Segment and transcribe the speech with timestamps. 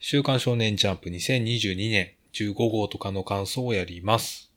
[0.00, 4.52] 週刊少年ジャンプ2022年15号とかの感想をやります。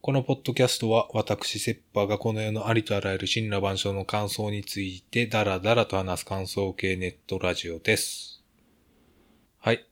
[0.00, 8.42] このポッドキャストは私、セッパーがこの世のありとあらゆる神羅万象の感想についてダラダラと話す感想系ネットラジオです。
[9.60, 9.86] はい。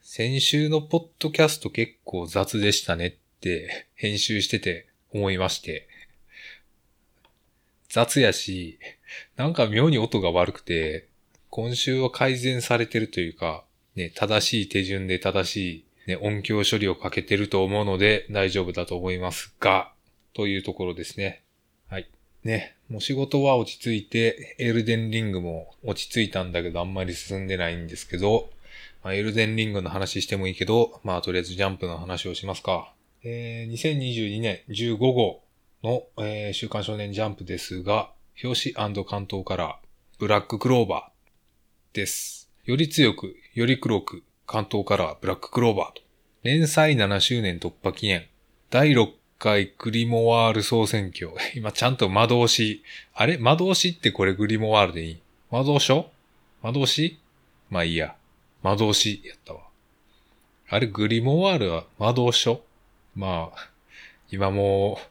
[0.00, 5.86] 先週のポッドキャスト結構雑でしたねって編集してて思いまして。
[7.90, 8.78] 雑やし、
[9.36, 11.09] なんか妙に音が悪くて、
[11.50, 13.64] 今週は改善されてるというか、
[13.96, 19.92] ね、正しい手順で正しい、ね、音響処理をかけてると思うので大丈夫だと思いますが、
[20.32, 21.42] というところですね。
[21.88, 22.08] はい。
[22.44, 28.50] ね、もう仕事は落ち着いて、エルデンリングも落ち着いたんだけどあんまり進んでないんですけど、
[29.02, 32.92] まあ、エルデンリングの話してもいいけど、まあとりあえずジャンプの話をしますか。
[33.24, 35.42] えー、2022年15号
[35.82, 39.80] の、えー週刊少年ジャンプですが、表紙関東から
[40.20, 41.19] ブラッククローバー
[41.92, 42.48] です。
[42.66, 46.02] より強く、より黒く、関東からブラッククローバーと。
[46.44, 48.26] 連載7周年突破記念。
[48.70, 49.08] 第6
[49.40, 51.32] 回グリモワール総選挙。
[51.56, 52.84] 今ちゃんと魔導士。
[53.12, 53.38] あれ？
[53.38, 55.20] 魔導士ってこれグリモワールでいい？
[55.50, 56.08] 魔導書？
[56.62, 57.18] 魔導士
[57.70, 58.14] まあいいや。
[58.62, 59.62] 魔導士やったわ。
[60.68, 62.62] あれグリモワールは魔導書？
[63.16, 63.70] まあ、
[64.30, 65.08] 今もう、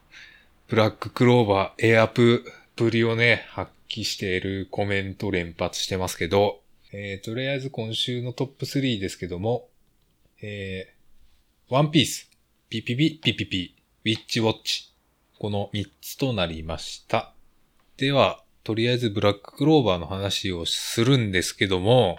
[0.69, 9.67] ブラッククローバー、エアプぶりをね、発揮しているコメント連発してますけど、えー、とりあえず今週のトップ3ですけども、
[10.41, 12.31] えー、ワンピース、
[12.67, 14.91] ピピピ、ピピピ、ウィッチウォッチ、
[15.37, 17.33] この3つとなりました。
[17.97, 22.17] では、とりあえずブラッククローバーの話をするんですけども、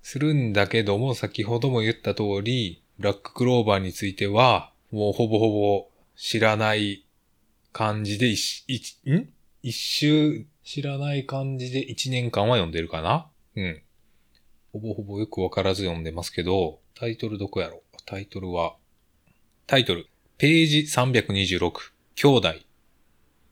[0.00, 7.04] するんだけども、先ほども言った通り、ブラッククローバーについては、もうほぼほぼ知らない
[7.72, 9.28] 感じで一、一、ん？
[9.62, 13.28] 一周知らない感じで一年間は読んでるかな。
[13.56, 13.82] うん。
[14.72, 17.82] ほぼほぼよくわからず読んでますけど、タイトルどこやろ？
[18.06, 18.74] タイトルは、
[19.66, 20.06] タイトル、
[20.38, 21.72] ページ326、
[22.14, 22.54] 兄弟。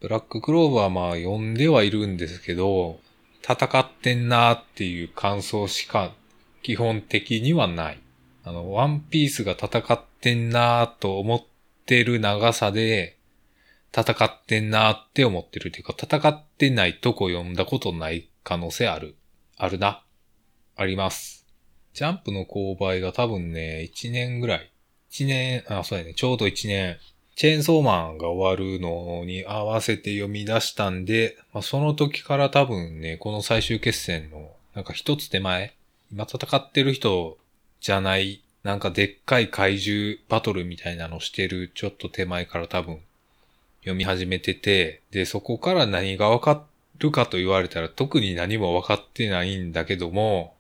[0.01, 2.99] ブラッククローバーまあ読んではいるんですけど、
[3.43, 6.13] 戦ってんなーっていう感想しか
[6.63, 8.01] 基本的にはない。
[8.45, 11.45] あの、ワンピースが戦ってんなーと思っ
[11.85, 13.19] てる長さで、
[13.95, 19.17] 戦ってんなーって思ってるっていうか、戦ってないとこ読んだことない可能性ある。
[19.63, 20.03] あるな。
[20.75, 21.47] あります。
[21.93, 24.71] ジャンプの購買が多分ね、1年ぐらい。
[25.11, 26.97] 1年、あ、そうやね、ちょうど1年。
[27.37, 35.75] チェーンソーマンが終わるのに合わせて読み出したんで、まあ、その時から多分ね、この最終決戦の、なんか一つ手前、
[36.11, 37.37] 今戦ってる人
[37.83, 43.01] じゃない、なんかでっかい怪獣バトルみたいなのしてるちょっと手前から多分
[43.81, 46.63] 読み始めてて、で、そこから何がわかっ
[47.01, 50.55] るかと言われたら特に何もわかってないんだけども、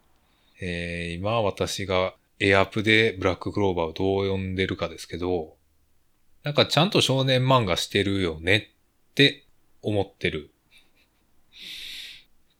[0.60, 5.54] えー、今私がエアプでブラッククローバーをどう読んでるかですけど、
[6.42, 8.70] なんかちゃんと少年漫画してるよね
[9.10, 9.44] って
[9.82, 10.50] 思ってる。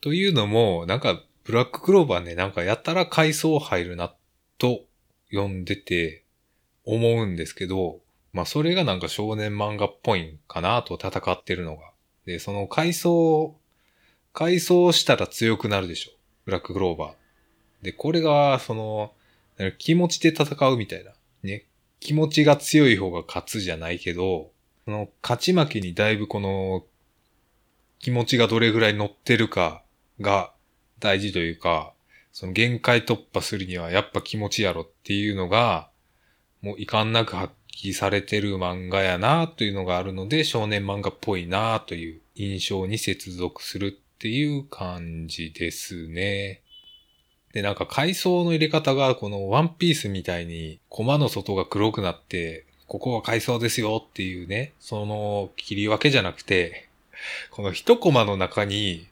[0.02, 4.14] というのも、なんかブラッククローバーね、なんかやたら階層入るな
[4.58, 4.84] と
[5.30, 6.24] 読んでて
[6.84, 8.00] 思うんですけど、
[8.32, 11.90] まあそれがなんか少年漫画っぽいんかなと戦ってるのが。
[12.26, 13.56] で、その階層、
[14.32, 16.12] 階層したら強くなるでしょ。
[16.44, 17.84] ブラッククローバー。
[17.84, 19.12] で、これが、その、
[19.78, 21.12] 気持ちで戦うみたいな。
[21.42, 21.66] ね。
[22.00, 24.50] 気持ちが強い方が勝つじゃないけど、
[24.84, 26.84] その勝ち負けにだいぶこの
[27.98, 29.82] 気持ちがどれぐらい乗ってるか
[30.20, 30.52] が
[30.98, 31.92] 大事というか、
[32.32, 35.90] その限界突破するにはやっぱ気持ちやろっていうのが、
[36.62, 46.60] もう遺憾なく発揮されてる漫画やなというのがあるので、少年漫画っぽいなという印象に接続するっていう感じですね。
[47.54, 56.90] で、なんか階層の入れ方がこのワンピースみたいにコマの外が黒くなって、ここは階層ですよっていうね、その切り分けじゃなくて、
[57.50, 59.06] この一コマの中に、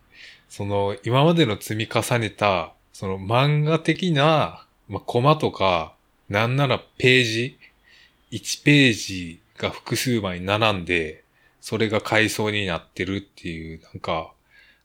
[0.51, 5.95] その今までの積み重ねた、その漫画的な、まあ、コマとか、
[6.29, 7.59] なんならページ、
[8.33, 11.25] 1ページが複数枚並んで、
[11.63, 14.33] それが階層になってるっていう、なんか、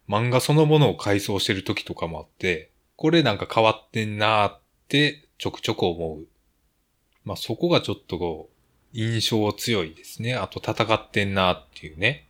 [0.08, 6.26] 漫画そのものを階層してる時とかもあって、これなんか変わってんなーってちょくちょく思う。
[7.26, 10.36] まあ、そこがちょっとこう、印象強いですね。
[10.36, 12.28] あと戦ってんなーっていうね。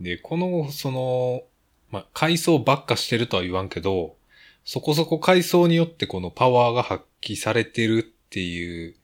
[0.00, 1.42] で、この、その、
[1.90, 4.16] まあ、階層ばっかしてるとは言わんけど、
[4.64, 8.96] そこそこ階層によってこのパワーが発揮されてるっていう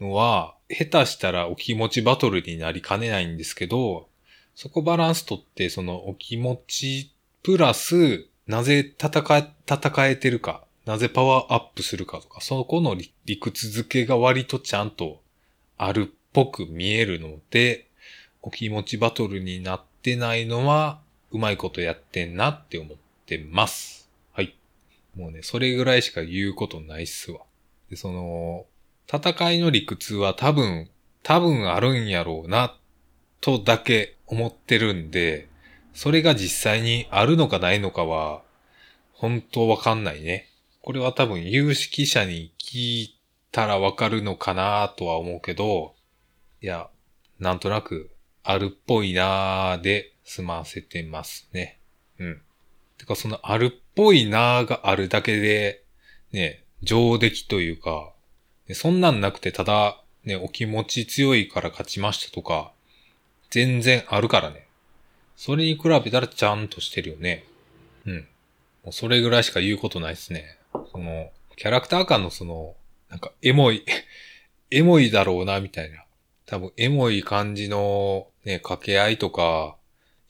[0.00, 4.08] のは、下手したらお気持ちバトルになりかねないんですけど、
[4.54, 7.12] そこバランスとって、そのお気持ち
[7.46, 10.64] プラス、なぜ戦え、戦えてるか。
[10.84, 15.22] なぜパワーアップするかとか、そこの理屈付けが割とちゃんと
[15.78, 17.86] あるっぽく見えるので、
[18.42, 20.98] お気持ちバトルになってないのは、
[21.30, 24.10] うまいことやってんなって思ってます。
[24.32, 24.56] はい。
[25.14, 27.42] もうね、それぐらいしか言うことないっすわ。
[27.90, 28.66] で、その、
[29.06, 30.90] 戦いの理屈は多分、
[31.22, 32.76] 多分あるんやろうな、
[33.40, 35.46] とだけ思ってるんで、
[35.96, 38.42] それが実際にあるのかないのかは、
[39.14, 40.46] 本当わかんないね。
[40.82, 43.18] これは多分有識者に聞い
[43.50, 45.94] たらわかるのかなとは思うけど、
[46.60, 46.90] いや、
[47.40, 48.10] なんとなく
[48.44, 51.78] あるっぽいなーで済ませてますね。
[52.18, 52.42] うん。
[52.98, 55.82] てかそのあるっぽいなーがあるだけで、
[56.30, 58.12] ね、上出来というか、
[58.74, 62.72] そんなんなくてただ、ね、お気持ち強いから勝ちましたとか、
[63.48, 64.65] 全然あるからね。
[65.36, 67.44] それに比べたらちゃんとしてるよね。
[68.06, 68.14] うん。
[68.84, 70.58] もうそれぐらいしか言うことないですね。
[70.90, 72.74] その、キャラクター間のその、
[73.10, 73.84] なんか、エモい
[74.70, 76.04] エモいだろうな、みたいな。
[76.46, 79.76] 多分、エモい感じの、ね、掛け合いとか、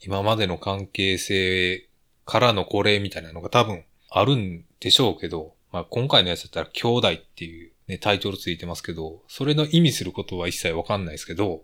[0.01, 1.87] 今までの関係性
[2.25, 11.63] からのこれみたいなのが多分あるんでしょうけど、まあ、今回のやつだったら兄弟っていうね、タイトルついてますけど、それの意味することは一切わかんないですけど、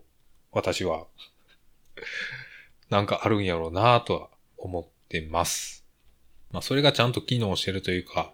[0.52, 1.06] 私は
[2.94, 5.84] なんかあるんやろうなとは思ってます。
[6.52, 8.30] まあ、それがちゃんと機能してるというか、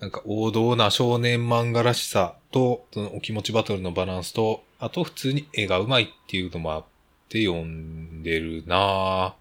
[0.00, 6.84] なんか王道な少年漫画らしさと、そのお気持ちバトルのバランスと、あと普通に絵が上手いっていうのもあっ
[7.28, 9.36] て読んでるな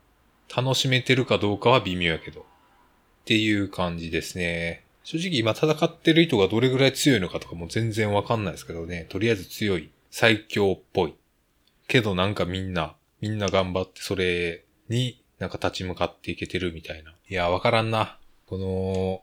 [0.55, 2.41] 楽しめてるかどうかは微妙やけど。
[2.41, 2.43] っ
[3.25, 4.83] ていう感じですね。
[5.03, 9.07] 正直今戦ってる人がどれぐらい強いのかとかも全然わかんないですけどね。
[9.09, 9.89] とりあえず強い。
[10.11, 11.15] 最強っぽい。
[11.87, 17.13] けどなんかみんな、みんな頑張ってそれになんか立ち向かっていけてるみたいな。
[17.29, 18.17] いや、わからんな。
[18.45, 19.21] この、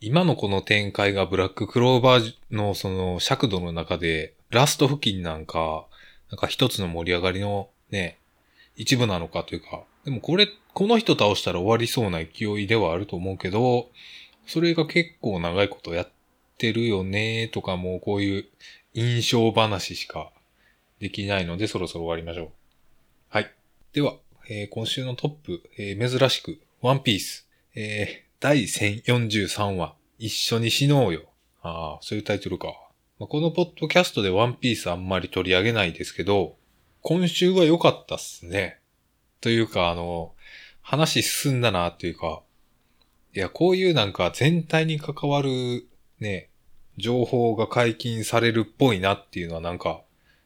[0.00, 5.86] 今のこの展開がブラッククローバーのその尺度の中で、ラスト付近なんか、
[6.30, 8.18] なんか一つの盛り上がりのね、
[8.76, 13.88] 一部なのかというか、でもこれ、この人倒したら終わりそうな勢いではあると思うけど、
[14.46, 16.08] それが結構長いことやっ
[16.58, 18.44] てるよねとかもうこういう
[18.94, 20.30] 印象話しか
[21.00, 22.55] できないのでそろそろ終わりましょう。
[23.28, 23.52] はい。
[23.92, 24.14] では、
[24.48, 27.48] えー、今週のトップ、えー、珍しく、ワンピース。
[27.74, 31.22] えー、第1043話、一緒に死のうよ。
[31.60, 32.68] ああ、そういうタイトルか。
[33.18, 36.56] まあ、このポッドキャストでワンピースあんまり取り上げないですけど、
[37.02, 38.78] 今週は良かったっすね。
[39.40, 40.32] というか、あの、
[40.80, 42.42] 話進んだなっていうか、
[43.34, 45.88] いや、こういうなんか全体に関わる
[46.20, 46.48] ね、
[46.96, 50.02] 情報が解禁されるっぽいなっていうのはなんか、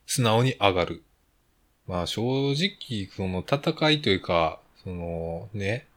[0.07, 1.03] 素直に上がる。
[1.91, 2.21] まあ正
[2.53, 5.87] 直、その戦いというか、そのね、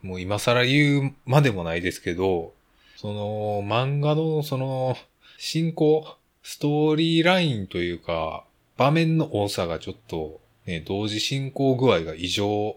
[0.00, 2.54] もう今更言うまでもないですけど、
[2.96, 4.96] その漫画のその
[5.36, 8.44] 進行、ストーリーラインというか、
[8.78, 12.76] 場面の多さがちょっとね、同時進行具合が異常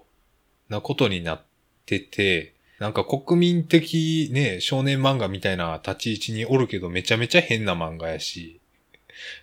[0.67, 1.41] なことになっ
[1.85, 8.56] てて、なんか国民的ね、少年漫画みたいな立ち位置におるけどめちゃめちゃ変な漫画やし、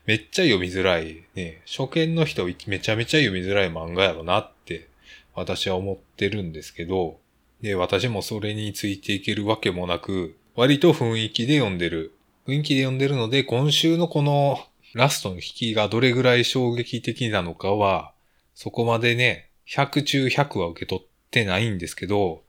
[0.06, 4.88] めっちゃ読みづらい、ね、初見の人めちゃめちゃ読みづらい漫画やろなって
[5.34, 7.18] 私は思ってるんですけど、
[7.60, 12.12] で、私もそれについていけるわけもなく、割と雰囲気で読んでる。
[12.46, 14.58] 雰囲気で読んでるので、今週のこの
[14.92, 18.12] ラストの引きがどれぐらい衝撃的なのかは、
[18.54, 22.42] そこまでね、100中100は受け取ってないんですけど、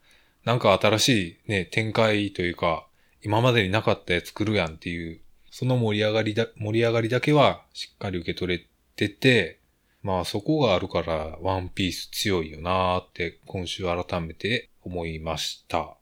[0.44, 1.08] なんか新し
[1.46, 2.86] いね、展開というか、
[3.24, 5.18] 今までになかったやつ来るやんっていう、
[5.58, 9.58] その盛り上がりだ、盛り上がりだけはしっかり受け取れてて、
[10.02, 15.96] まあそこがあるからワンピース強いよなーって今週改めて思いました。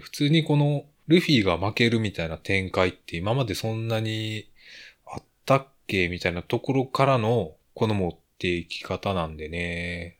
[0.00, 4.50] 普通にこのルフィが負けるみたいな展開って今までそんなに
[5.06, 10.18] あったっけみたいなところからのこの持っていき方なんでね。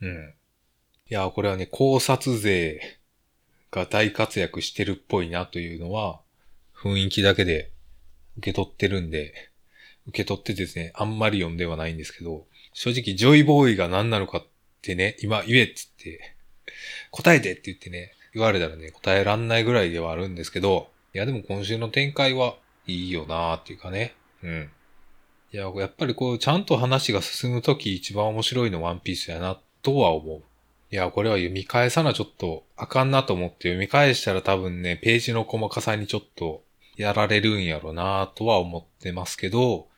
[0.00, 0.34] うん。
[1.10, 2.80] いや、これはね、考察勢
[3.70, 6.22] が大活躍してるっぽいなというのは
[6.74, 7.73] 雰囲気だけで
[8.38, 9.32] 受け取ってるんで、
[10.06, 14.46] 受け取ってですね、あんまり読んではないんですけど、正直ジョイボーイが何なのかっ
[14.82, 16.34] てね、今言えっつって、
[17.10, 24.70] 答えてって言ってね、言われたらね、答えらんないぐらいではあるんですけど、いやでも今週の展開はいいよなーっていうかね、うん。
[25.52, 30.42] いや、やっぱりこう、ちゃんと話が進むとき一番面白いのワンピースやな、とは思う。
[30.90, 36.62] いや、これは読み返さなちょっとあかんなと思って読み返したら多分ね、ページの細かさにちょっと
[36.96, 39.88] やられるんやろなとは思ってますけど、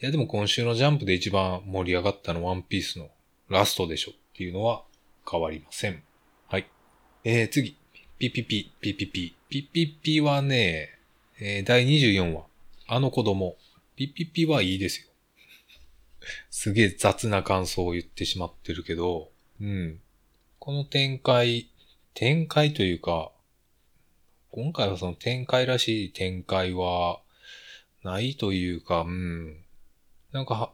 [0.00, 3.08] いやでも今週のジャンプで一番盛り上がったのワンピースの
[3.48, 4.82] ラストでしょっていうのは
[5.30, 6.02] 変わりません。
[6.48, 6.66] はい。
[7.24, 7.76] えー、次。
[8.18, 9.36] ピピピ、ピピピ。
[9.48, 10.90] ピピピはね、
[11.40, 12.44] えー、第24話。
[12.86, 13.56] あの子供。
[13.96, 15.08] ピピピはいいですよ。
[16.50, 19.30] すげえ雑な感想を言ってしまってるけど、
[19.60, 20.00] うん。
[20.58, 21.68] この展開、
[22.14, 23.30] 展開というか、
[24.54, 27.18] 今回はその展開らしい展開は、
[28.04, 29.56] ないというか、うん。
[30.30, 30.70] なんか、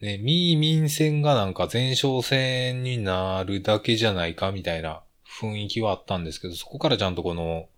[0.00, 5.00] ね、ミーミン戦がなんか前哨戦になるだけじゃないかみたいな
[5.40, 7.68] 雰囲気はあったんですけど、そこからちゃんとこの、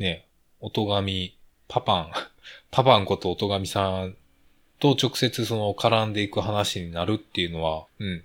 [0.00, 0.26] ね、
[0.58, 2.10] 音神、パパン、
[2.72, 4.16] パパンこと音神さん
[4.80, 8.24] と直接その絡んでいく話になるっていうのは、うん、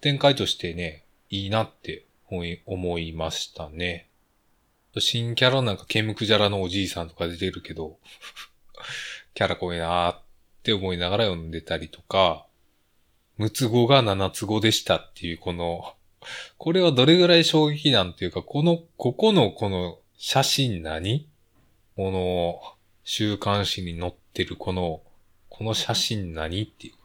[0.00, 2.06] 展開としてね、いいなって
[2.64, 4.08] 思いましたね。
[5.00, 7.98] 新キャラなんかケムクジャラのおじいさんとか出てるけど、
[9.34, 10.22] キャラ濃いなーっ
[10.62, 12.46] て思いながら読んでたりとか、
[13.38, 15.94] 六つ子が七つ子でしたっていうこの、
[16.58, 21.28] これはどれぐらい衝撃なんていうか、この、ここのこの写真何？
[21.96, 22.60] この
[23.04, 25.02] 週刊誌に載ってるこの、
[25.48, 26.94] この写真何っていう。
[26.94, 26.96] い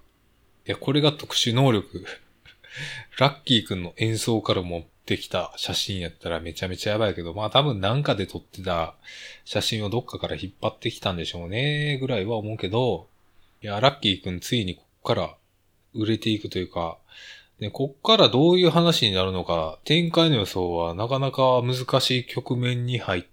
[0.71, 2.05] や、これが特殊能力。
[3.19, 4.79] ラッキーくんの演奏から持
[5.15, 8.95] ってきた写真やったらめちゃめちゃやばいけど、まあ多分なんかで撮ってた
[9.43, 13.07] 写真をどっかから引っ張ってきたんでしょうね、ぐらいは思うけど、
[13.61, 15.35] いや、ラッキーくんついにこっから
[15.93, 16.97] 売れていくというか、
[17.59, 23.23] で、こっからどういう話になるのか、展開の予想はなかなか難しい局面に入っ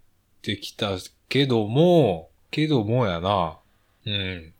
[0.42, 0.90] てきた
[1.28, 3.58] けども、けどもやな。
[4.04, 4.52] うん。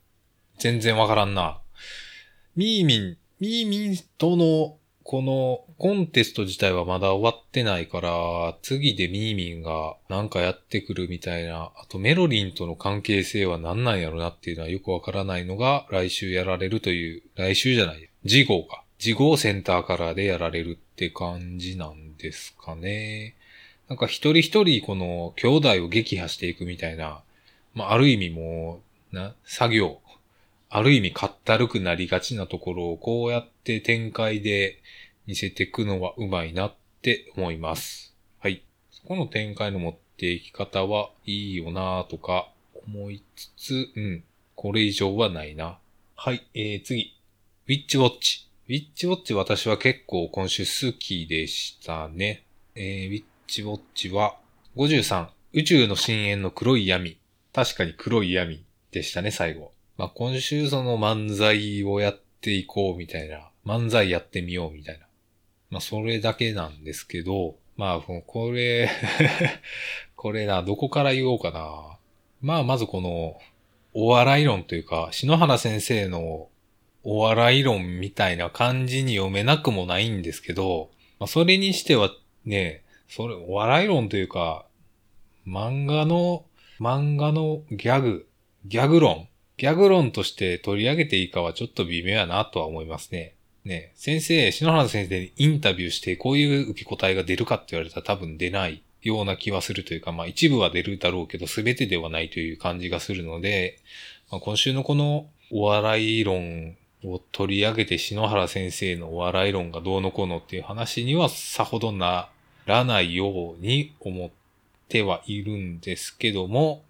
[0.57, 1.59] 全然わからんな。
[2.55, 4.78] ミーミン、ミーミンとの、
[5.09, 18.83] このコンテスト自体はまだ終わってないから、次でミーミンがなんかやってくるみたいな、あとメロリンとの関係性は何なんやろなっていうのはよくわからないのが来週やられるという、来週じゃない、次号か。
[18.99, 23.33] 事後センターカラーでやられるって感じなんですかね。
[23.87, 27.23] なんか一人一人この兄弟を撃破していくみたいな、
[27.73, 28.79] まあある意味も
[29.11, 30.01] う、な、作業、
[30.69, 34.77] ある意味かったるくなりがちなところをこうやって展開で
[35.29, 38.15] 見せていくのはうまいなって思います。
[38.39, 38.63] はい。
[38.89, 42.49] そこの展開の持っていき方はいいよなとか
[42.87, 44.23] 思いつつ、うん。
[44.55, 45.77] これ以上はないな。
[46.15, 46.49] はい。
[46.55, 47.15] えー、次。
[47.67, 48.49] ウィッチウォッチ。
[48.67, 52.43] ウィッチウォッチ私は結構今週好きでしたね。
[52.73, 54.35] えー、ウィッチウォッチは
[54.77, 57.19] 53、宇宙の深淵の黒い闇。
[57.53, 59.73] 確かに黒い闇でしたね、最後。
[59.95, 65.05] まあ、今週その漫才をやっていこうみたいな、漫才やってみようみたいな。
[65.69, 68.89] まあ、それだけなんですけど、まあ、これ
[70.15, 71.97] これな、どこから言おうかな。
[72.41, 73.39] まあ、まずこの、
[73.93, 76.49] お笑い論というか、篠原先生の
[77.03, 82.11] お笑い論みたいな感じに読めなくもないんですけど、まあ、それにしては
[82.45, 84.65] ね、それ、お笑い論というか、
[85.47, 86.45] 漫画の、
[86.79, 88.27] 漫画のギャグ、
[88.65, 93.35] ギャグ論、ギャグ論として取り上げていいかはちょっと微妙やなとは思いますね。
[93.65, 103.77] ね、先生、篠原先生にインタビューしてこういう受け答えが出るかって言われたら多分出ないような気はするというか、まあ一部は出るだろうけど全てではないという感じがするので、
[104.31, 112.29] まあ、今週のこのお笑い論を取り上げて篠原先生のお笑い論がどうのこうのっていう話にはさほどな
[112.65, 114.29] らないように思っ
[114.89, 116.83] てはいるんですけども、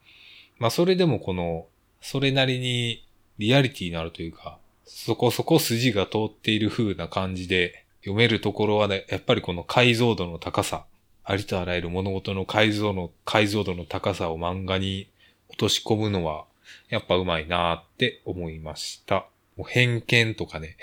[0.58, 1.68] まあそれでもこの、
[2.02, 3.06] それなりに
[3.38, 4.58] リアリティのあるというか、
[4.92, 10.86] そこそこ筋が通っている風な感じで読めるところはね、やっぱりこの解像度の高さ、
[11.24, 15.08] ありとあらゆる物事の解像の、解像度の高さを漫画に
[15.50, 16.46] 落とし込むのは、
[16.90, 19.28] やっぱうまいなーって思いました。
[19.56, 20.76] もう偏見とかね。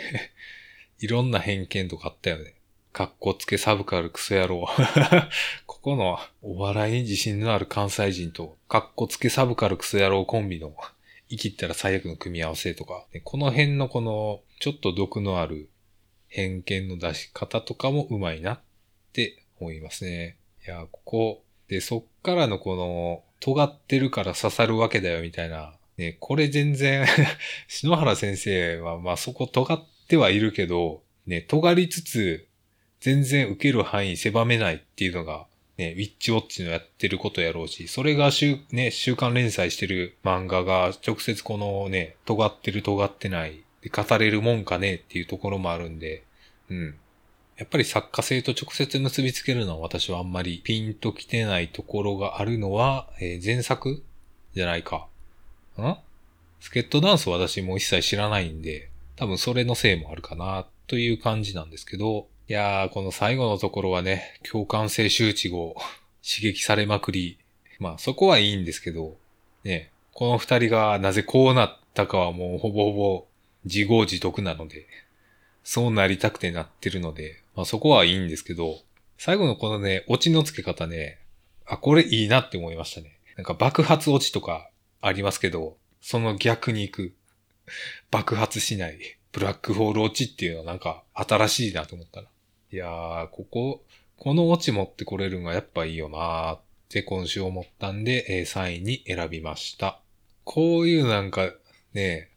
[1.00, 2.54] いろんな偏見とかあったよね。
[2.92, 4.68] かっこつけサブカルクソ野郎。
[5.66, 10.74] ここのお笑いに自信のある関西人と、かっこつけサブカルクソ野郎コンビの
[11.28, 15.70] 生きったら最悪の組み合わせとか、この辺のこのちょっと毒のある
[16.28, 18.60] 偏見の出し方とかもうまいなっ
[19.12, 20.38] て思いますね。
[20.66, 27.06] いや、ここ、で、そっからのこの、尖ってるから刺さるわけだよみたいなね、これ全然
[27.68, 32.46] 篠原先生は、まあそこ尖ってはいるけど、ね、尖りつつ、
[33.00, 35.46] 全然受ける範囲狭めないっていうのが、
[35.78, 46.22] ね、ウィッチウォッチのやってることやろうし、それが週、ね、週刊連載してる漫画が直接このね、尖ってる尖ってないで語れるもんかねっていうところもあるんで、
[46.70, 46.94] うん。
[47.58, 54.02] やっぱり作家性と直接結びつけるのは私はあんまりピンと来てないところがあるのは、えー、前作？
[54.54, 55.06] じゃないか。
[55.78, 55.96] ん？
[56.60, 65.74] スケットダンス私も一切知らないんで、多分それのせいもあるかな、という感じなんですけど、いやー、この最後のところはね、共感性周知語、
[66.22, 67.38] 刺激されまくり。
[67.80, 69.18] まあそこはいいんですけど、
[69.64, 73.26] ね、この二人がなぜこうなったかはもうほぼほぼ
[73.64, 74.86] 自業自得なので、
[75.64, 78.80] そうなりたくてなってるので、まあそこはいいんですけど、
[79.18, 81.18] 最後のこのね、オチの付け方ね、
[81.64, 83.18] あ、これいいなって思いましたね。
[83.36, 87.14] なんか爆発落ちとかありますけど、その逆に行く。
[88.12, 88.98] 爆発しない。
[89.32, 92.28] ブラックホール落ちっていうのはなんか新しいなと思ったな。
[92.72, 93.84] いやー、ここ、
[94.18, 100.00] このオチ持ってこれるのがやっぱいいよなーって今週思ったんで、えー、3位に選びました。
[100.44, 101.50] こういうなんか
[101.92, 102.30] ね、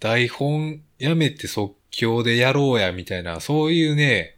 [0.00, 4.36] 台本やめて即興でやろうやみたいな、そういうね、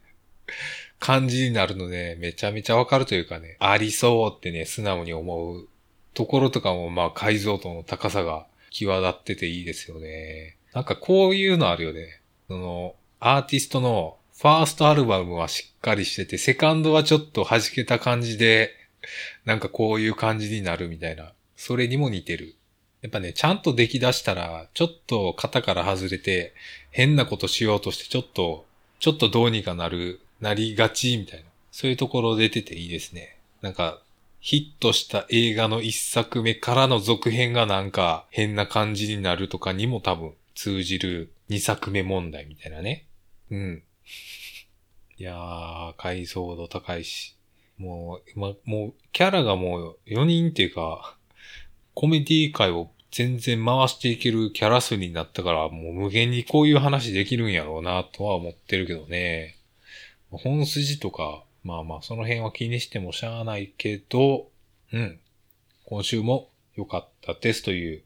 [0.99, 5.69] 感じになるので、めちゃめちゃわかるというかね、ありそうってね、素直に思う
[6.15, 10.57] ところとかも、まあ解像度の高さが際立ってていいですよね。
[10.73, 12.21] なんかこういうのあるよね。
[12.49, 18.73] その、アーティストのファーストアルバムはしっかりしてて、セカンドはちょっと弾けた感じで、
[19.45, 21.33] なんかこういう感じになるみたいな。
[21.55, 22.57] それにも似てる。
[23.03, 26.55] やっぱね、ちゃんと出来出したら、ちょっと型から外れて、
[26.91, 28.67] 変なことしようとして、ちょっと、
[28.99, 31.45] ちょっとどうにかなる、なりがち、みたいな。
[31.71, 33.37] そういうところ出てていいですね。
[33.61, 34.03] なんか、
[34.41, 43.07] ヒットした映画の一作目からの続編がなんか変な感じになるとかにも多分通じる二作目問題みたいなね。
[43.53, 43.83] うん。
[45.19, 47.37] いやー、解像度高いし。
[47.79, 51.17] もう、今、もう、キャラがもう4人っていうか、
[51.95, 59.57] コメディ界を全然回していけるキャラ数になったから、もう無限にこういう話できるんやろうな、とは思ってるけどね。
[60.31, 64.49] 本筋とか、まあまあ、その辺は気にしてもしゃあないけど、
[64.93, 65.19] うん。
[65.85, 68.03] 今週も良かったですという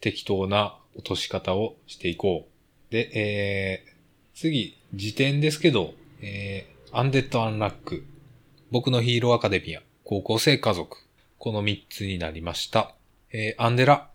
[0.00, 2.92] 適当な落とし方をしていこう。
[2.92, 3.92] で、えー、
[4.34, 8.04] 次、時点ですけど、えー、アンデッド・アンラック、
[8.70, 10.96] 僕のヒーローアカデミア、高校生家族、
[11.38, 12.94] この3つになりました。
[13.32, 14.10] えー、アンデラ、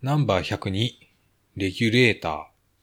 [0.00, 0.90] ナンバー102、
[1.56, 2.32] レギュレーター、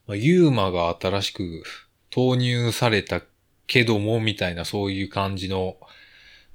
[0.06, 1.62] まあ、ユーマが新しく
[2.10, 3.22] 投入された
[3.66, 5.76] けども、みたいなそういう感じの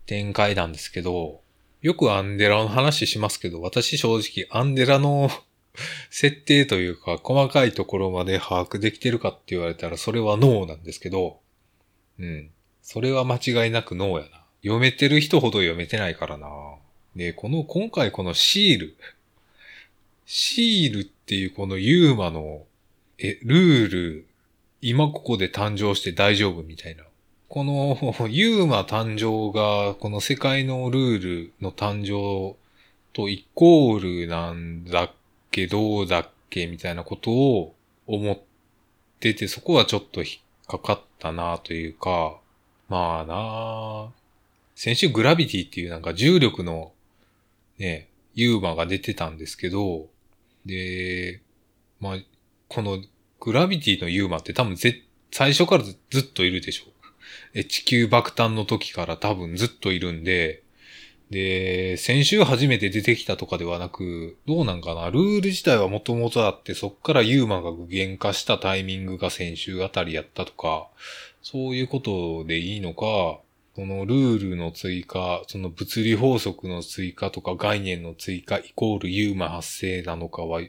[0.05, 1.41] 展開なんですけど、
[1.81, 5.29] よくアンデラの話しますけど、私正直アンデラの
[6.09, 11.39] 設定というか、細かいところまで把握できてるかって言われたら、それはノーなんですけど、
[12.19, 12.49] うん。
[12.81, 14.43] それは間違いなくノーやな。
[14.61, 16.47] 読めてる人ほど読めてないからな。
[17.15, 18.97] で、この、今回このシール。
[20.25, 22.65] シールっていうこのユーマの、
[23.17, 24.27] え、ルール、
[24.81, 27.03] 今ここで誕生して大丈夫みたいな。
[27.49, 32.57] このユーマ誕生が、この世界のルールの誕生
[33.13, 35.11] とイコールなんだっ
[35.49, 37.75] け、どうだっけ、みたいなことを
[38.05, 38.37] 思っ
[39.19, 42.39] てて、そこはちょっと引っかかったなというか、
[42.89, 44.11] まあな
[44.75, 46.91] 先週グラビティっていうなんか重力の
[47.77, 50.07] ね、ユーマが出てたんですけど、
[50.65, 51.41] で、
[51.99, 52.17] まあ、
[52.67, 53.01] この
[53.39, 56.83] グラビティのユーマって多分ぜ、最初からずっといるでしょ。
[57.53, 60.63] え、地球爆誕の時から多分ずっといるんで、
[61.29, 65.11] で、先週初めて出てきたとかではなく、どうなんかな？
[65.11, 70.87] ルール自体はもともとあって、そっからユーマが具現化したタイミングが先週あたりやったとか、
[71.41, 73.39] そういうことでいいのか、
[73.75, 80.61] そのルールの追加、その物理法則の追加とか概念の追加イコールユーマ発生なのかは、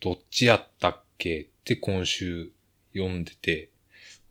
[0.00, 1.40] どっちやったっけ？
[1.40, 2.52] って今週
[2.94, 3.70] 読んでて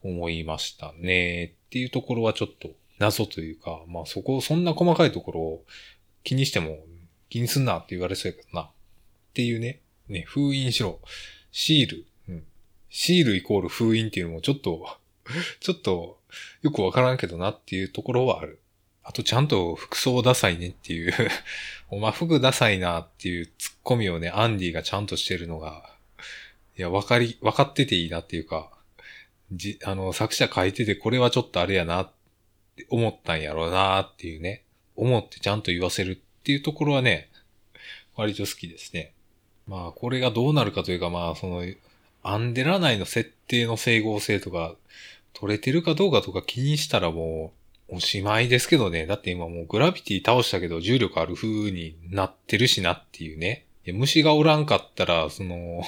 [0.01, 1.55] 思いましたね。
[1.67, 5.63] っていうところはちょっと謎というか、まあそこ、そんな細かいところを
[6.23, 6.79] 気にしても
[7.29, 8.63] 気にすんなって言われそうやけどな。
[8.65, 8.69] っ
[9.33, 9.81] ていうね。
[10.07, 10.99] ね、封印しろ。
[11.51, 12.05] シール。
[12.29, 12.43] うん。
[12.89, 14.87] シールイコール封印っていうのもちょっと
[15.59, 16.19] ちょっと
[16.61, 18.59] よくわからんけどなっていうところはある。
[19.03, 21.13] あとちゃんと服装ダサいねっていう
[21.89, 25.93] お前服ダサいなっていうツッコミをね、アンディがちゃんとしてるのが、
[26.77, 28.71] いや、わかり、わかってていいなっていうか、
[29.51, 32.11] じ、あの、作者書いててこれはちょっとあれやなっ
[32.75, 34.63] て思ったんやろうなっていうね、
[34.95, 37.29] 思ってちゃんと言わせるっていうところはね、
[38.15, 39.13] 割と好きですね。
[39.67, 41.63] まあ、これがどうなるかというか、まあ、その、
[42.23, 44.75] アンデラ内の設定の整合性とか、
[45.33, 47.53] 取れてるかどうかとか気にしたらも
[47.89, 49.05] う、おしまいですけどね。
[49.05, 53.65] だって今もうグラビティ倒したけど重力ある風になってるしなっていうね。
[53.85, 55.83] 虫がおらんかったら、その、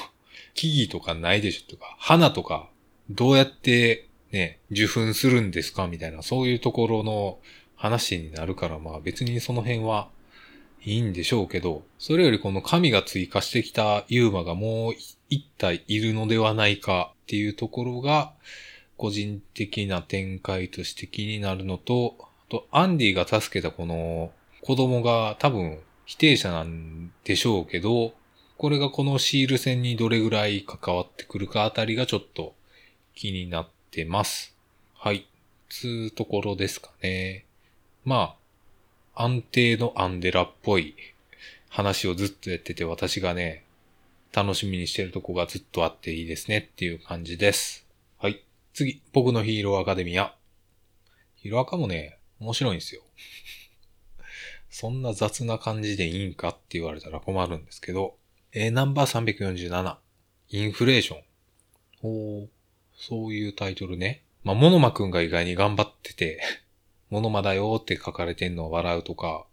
[0.54, 2.70] 木々とかないでしょとか、花とか、
[3.10, 5.88] どうやってね、受粉するんですか？
[5.88, 7.40] みたいな、そういうところの
[7.76, 10.10] 話になるから、まあ別にその辺は
[10.84, 14.94] いいんでしょうけど、それよりこの神が追加してきたユーマがもう
[15.30, 18.34] 一体いるのではないかっていうところが、
[18.98, 24.32] 個人的な展開として気になるのと、あと、アンディが助けたこの、
[24.64, 28.14] 子供が多分否定者なんでしょうけど、
[28.58, 32.56] これがこのシール戦にどれぐらい関わってくるかあたりがちょっと
[33.14, 34.56] 気になっててます。
[34.94, 35.28] はい。
[35.70, 37.46] つうところですかね。
[38.06, 38.36] ま
[39.16, 40.94] あ、安定のアンデラっぽい
[41.68, 43.64] 話をずっとやってて私がね、
[44.32, 47.88] 楽しみにしてるとこがずっとあっていいですねっていう感じです。
[48.20, 48.44] はい。
[48.76, 50.36] 次、僕のヒーローアカデミア。
[51.36, 53.02] ヒーローアカもね、面白いんですよ。
[54.70, 58.16] そんな雑な感じでいいんかって言われたら困るんですけど、
[58.52, 59.98] えー、ナンバー347、
[60.50, 61.24] インフレーション。
[62.04, 62.48] おー、
[62.98, 64.24] そういうタイトルね。
[64.44, 66.42] まあ、モノマくんが意外に頑張ってて、
[67.10, 69.46] モノマだよって書かれてんのを笑うとか、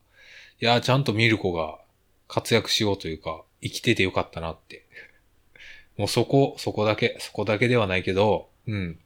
[0.61, 1.79] いやー、ちゃんとミルコが
[2.27, 4.85] 活躍しようというか、生きててよかったなって。
[5.97, 8.99] もうそこ、そこだけ、そこだけではないけど、うん。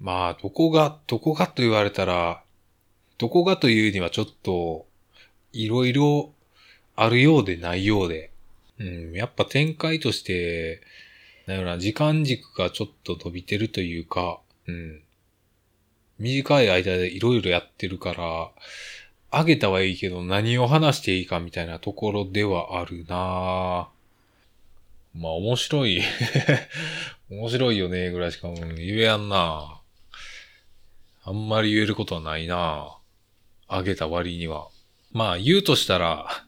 [0.00, 2.42] まあ、どこが、どこがと言われたら、
[3.18, 4.86] どこがというにはちょっと、
[5.52, 6.32] いろいろ
[6.96, 8.30] あるようでないようで、
[8.78, 10.80] うん、やっぱ展開として、
[11.46, 15.00] なような、時間軸がちょっと飛びてるというか、うん。
[16.18, 18.50] 短い間でいろいろやってるから、
[19.30, 23.88] あげたはいいけど何を話していいかみたいなところではあるな。
[23.90, 23.94] ぁ
[25.14, 26.02] まあ面白い。
[27.30, 29.80] 面白いよね、ぐらいしか言えやんな。
[31.24, 32.96] あんまり言えることはないな。
[33.66, 34.68] あげた割には。
[35.10, 36.43] まあ言うとしたら、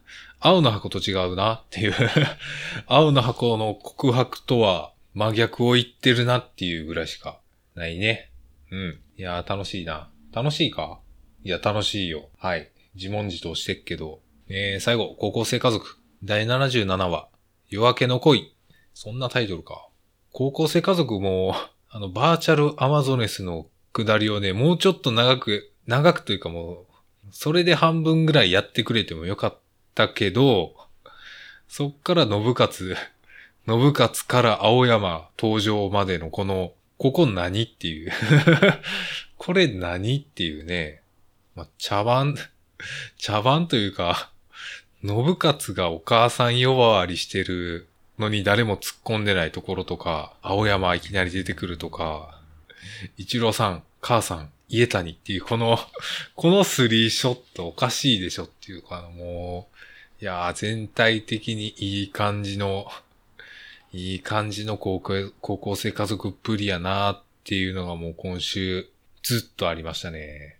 [0.47, 1.95] 青の箱と違うなっていう
[2.87, 7.41] 青の箱の告白とは真逆を言ってるなっていうぐらいしか
[7.75, 8.31] ないね。
[8.71, 9.01] うん。
[9.17, 10.09] いやー楽しいな。
[10.33, 11.01] 楽しいか？
[11.43, 12.29] いや、楽しいよ。
[12.39, 12.71] はい。
[12.95, 14.21] 自問自答してっけど。
[14.49, 15.97] えー、最後、高校生家族。
[16.23, 17.29] 第77話。
[17.69, 18.55] 夜明けの恋。
[18.95, 19.89] そんなタイトルか。
[20.31, 21.57] 高校生家族も、
[21.91, 26.87] あの、バーチャルアマゾネスの下りをね、もうちょっと長く、長くというかも
[27.29, 29.59] う、それで半分ぐらいやってくれてもよかっ
[29.97, 30.77] たけど、
[31.67, 32.97] そっから信勝、
[33.67, 38.13] 信勝から青山登場までのこの、ここ何っていう
[39.37, 41.03] これ何っていうね。
[41.55, 42.37] まあ、茶番、
[43.19, 44.31] 茶番というか、
[45.03, 52.39] 信勝がお母さん呼ばわりしてるのに誰も突っ込んでないところとか、青山いきなり出てくるとか、
[53.17, 55.79] 一郎さん、母さん、家谷っていうこの
[56.35, 59.76] このスリーショットおかしいでしょっていうか、もう、
[60.19, 62.87] いやー全体的にいい感じの、
[63.93, 68.89] いい感じの高校高校生家族っぷりやなっていうのがもう今週
[69.23, 70.57] ずっとありましたね。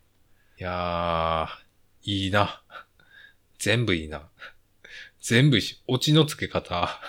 [0.61, 2.61] いやー、いいな。
[3.59, 4.29] 全部いいな。
[5.23, 7.01] 全部いいし、オチの付け方。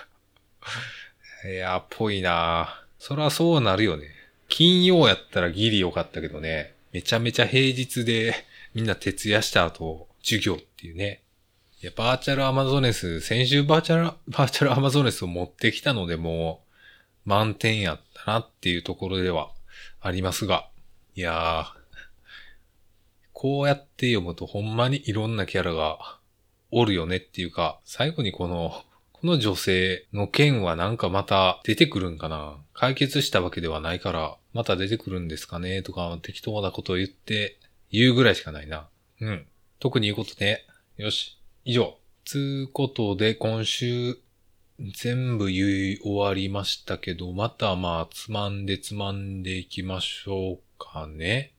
[1.44, 2.82] いや、ぽいな。
[2.98, 4.06] そらそうなるよね。
[4.48, 6.72] 金曜やったらギリ良かったけどね。
[6.92, 8.34] めちゃめちゃ平日で
[8.72, 11.20] みんな徹夜した後、授業っていうね。
[11.80, 16.64] いや、バーチャルアマゾネス、先週バーチャル、バーチャルアマゾネスを持ってきたのでも
[17.24, 19.52] う満点やったなっていうところでは
[20.00, 20.68] ありますが。
[21.14, 21.66] いやー、
[23.32, 26.18] こうやって読むとほんまにいろんなキャラが
[26.72, 37.56] おるよねっていうか、最後にこの、この女性の件はなんかまた出てくるんかな解決したわけではないから、また出てくるんですかねとか適当なことを言って、
[37.92, 38.88] 言うぐらいしかないな。
[39.20, 39.46] うん。
[39.78, 40.66] 特に言うことね。
[40.96, 41.37] よし。
[41.68, 41.98] 以上。
[42.24, 44.18] つうことで、今週、
[44.96, 51.52] 全部言い終わりましたけど、またまあ、つまんでつまんでいきましょうかね。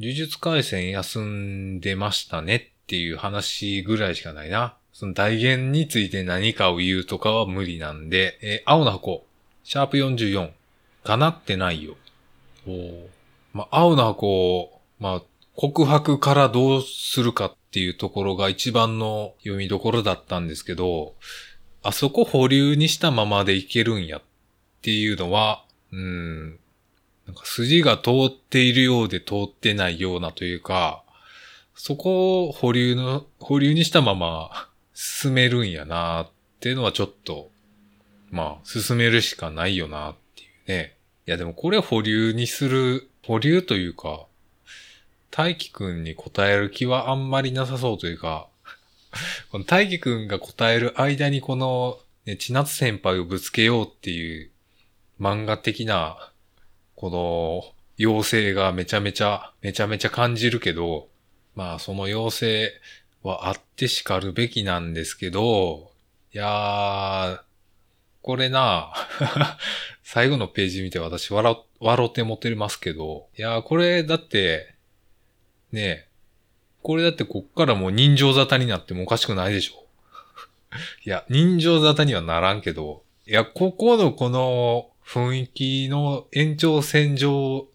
[0.00, 4.74] 呪術回戦休んでましたねっていう話ぐらいしかないな。
[4.92, 9.24] その代言について何かを言うとかは無理なんで、えー、青の箱、
[9.62, 10.50] シャープ44、
[11.04, 11.94] かなってないよ。
[12.66, 13.06] お
[13.52, 15.22] まあ、青の箱、まあ、
[15.54, 21.14] 告白からどうするかっっていうところが一番の読みどころだったんですけど、
[21.82, 24.22] あそこ保留にしたままでいけるんやっ
[24.80, 25.62] ていうのは、
[25.92, 26.52] うん、
[27.26, 31.04] なんか筋が通っているようで通ってないようなというか、
[31.74, 37.50] そこを保留の、保留にしたまま 進めるんやなっていうのはちょっと、
[38.30, 40.96] まあ、進めるしかないよなっていうね。
[41.26, 44.25] いやでもこれ保留にする、保留というか、
[45.30, 48.48] 大輝くんに答える気はあんまりなさそうというか、
[49.50, 54.50] この大輝くんが答える間にこの、ね、千夏先輩をぶつけようっていう
[55.20, 56.32] 漫画的な
[56.96, 61.08] この、要請がめちゃめちゃ、めちゃめちゃ感じるけど、
[61.54, 62.70] まあその要請
[63.22, 65.92] はあって叱るべきなんですけど、
[66.32, 67.40] いやー、
[68.22, 68.92] これな
[70.02, 74.74] 最後のページ見て私笑、笑って持ってますけど、いやーこれだって、
[75.72, 76.06] ねえ
[76.82, 79.84] これだってこっからもう人情沙汰になってもおかしくないでしょ。
[81.04, 87.66] いや、人情沙汰にはならんけど、いや、ここのこの雰囲気の延長線上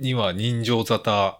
[0.00, 1.36] には人情沙汰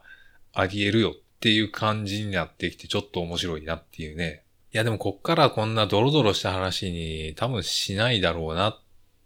[0.52, 4.42] あり得るよっていう感じになってきてちょっと面白いなっていうね。
[4.72, 8.78] いやでもこっからこんなドロドロした話に多分しないだろうな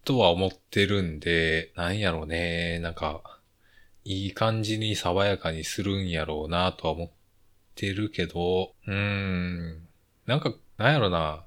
[0.05, 2.79] とは思ってるんで、なんやろうね。
[2.79, 3.40] なんか、
[4.05, 7.09] いい感じに爽やかにするんやろうなとは思っ
[7.75, 9.87] てるけど、うーん。
[10.27, 11.43] なんか、なんやろな。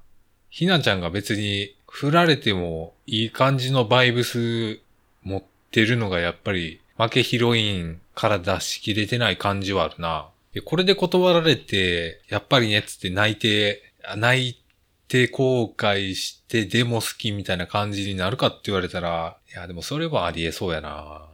[0.50, 4.80] ひなちゃんが別に振られてもいい感じのバイブス
[5.22, 10.28] 持ってるのがやっぱり負けヒロインから出し切れてない感じはあるな。
[10.64, 14.62] これで断られて、やっぱりねっつって泣いて、泣い
[15.08, 21.33] て後悔してでも好きみたいな感じになるかって言われたら、いやでもそれはありえそうやな。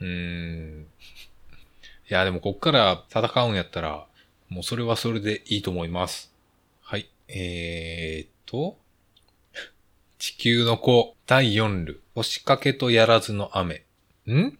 [0.00, 0.86] うん。
[2.08, 4.06] いやでもこっから戦うんやったら、
[4.48, 6.32] もうそれはそれでいいと思います。
[6.82, 7.10] はい。
[7.28, 8.78] えー、っと、
[10.18, 13.84] 地球の子第4部、押しかけとやらずの雨。
[14.28, 14.56] ん？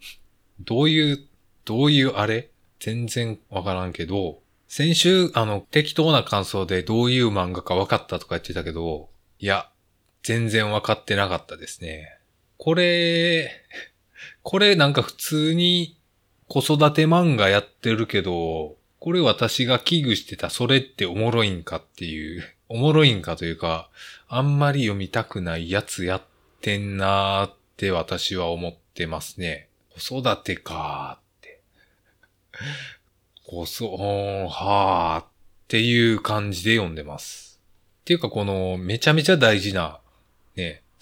[0.61, 1.27] どういう、
[1.65, 2.51] どういうあれ？
[2.81, 9.71] 全然わからんけど、先週、あの、適当な感想でどういう漫画か分かったとか言ってたけど、いや、
[10.23, 12.19] 全然分かってなかったですね。
[12.59, 13.51] これ、
[14.43, 15.97] これなんか普通に
[16.49, 23.89] 子育て漫画やってるけど、これ私が危惧してたそれっておもろいんかっていう、おもろいんかというか、
[24.29, 26.23] あんまり読みたくないやつやっ
[26.61, 29.69] てんなーって私は思ってますね。
[29.97, 31.61] 子育てかーって。
[33.47, 35.27] こそ、ーはーっ
[35.69, 37.61] ていう感じで読んでます。
[38.01, 40.01] っていうかこのめちゃめちゃ大事な、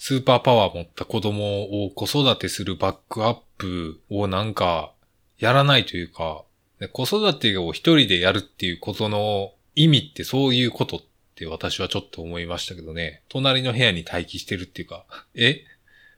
[0.07, 4.91] スーパーパワー持った子供を子育てするバックアップをなんか
[5.39, 6.43] やらないというか、
[6.91, 10.99] 子育てを一人でやるっていうことの意味ってそういうことっ
[11.33, 13.23] て私はちょっと思いましたけどね。
[13.29, 15.63] 隣の部屋に待機してるっていうか、 え？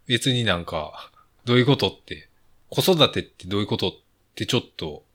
[0.05, 1.09] 別になんか、
[1.45, 2.27] どういうことって、
[2.69, 3.93] 子育てってどういうことっ
[4.35, 5.05] てちょっと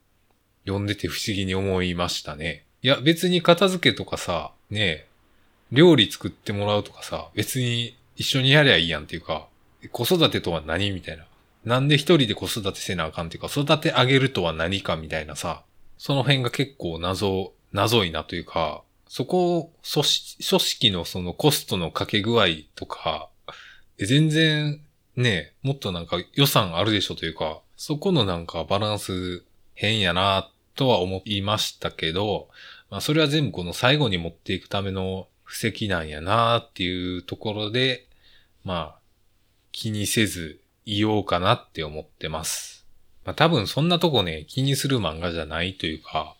[0.64, 2.64] 読んでて不思議に思いましたね。
[2.82, 5.04] いや、別に片付けとかさ、ね
[5.70, 9.48] 料理作ってもらうとかさ、別に一緒にやりゃいいやんっていうか、
[9.90, 11.24] 子育てとは何みたいな。
[11.64, 15.62] なんで一人で子育てせなあかんっていうか、育て上げるとは何かみたいなさ、
[15.98, 23.28] その辺が結構謎、謎いなというか、そこを組織、組織のそのコストのかけ具合とか、
[23.98, 24.80] 全然
[25.16, 29.44] ね、もっとなんか予算あるでしょというか、そこのなんかバランス
[29.74, 32.48] 変やなとは思いましたけど、
[32.90, 38.06] まあそれは全部この最後に持っていくための布石なんやなっていうところで、
[38.64, 38.98] まあ
[39.70, 42.86] 気にせず言おうかなって思ってます。
[43.26, 46.36] まあ多分そんなとこね、気にする漫画じゃないというか、